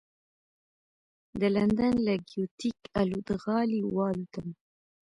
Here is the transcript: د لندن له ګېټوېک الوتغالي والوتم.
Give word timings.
د 1.39 1.41
لندن 1.55 1.93
له 2.05 2.13
ګېټوېک 2.29 2.79
الوتغالي 3.01 3.79
والوتم. 3.95 4.47